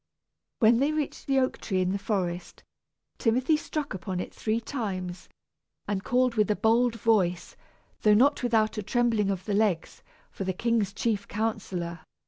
[0.57, 2.63] When they reached the oak tree in the forest,
[3.19, 5.29] Timothy struck upon it three times
[5.87, 7.55] and called with a bold voice,
[8.01, 10.01] though not without a trembling of the legs,
[10.31, 11.99] for the king's chief counsellor.